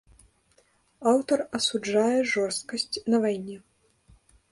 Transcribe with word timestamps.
Аўтар 1.11 1.39
асуджае 1.57 2.17
жорсткасць 2.31 2.89
на 3.15 3.21
вайне. 3.27 3.57